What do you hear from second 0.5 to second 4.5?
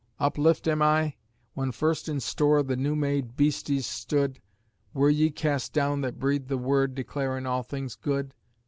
am I? When first in store the new made beasties stood,